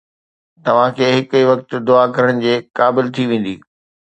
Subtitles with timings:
[0.63, 3.55] توهان کي هڪ ئي وقت دعا ڪرڻ جي قابل ٿي ويندي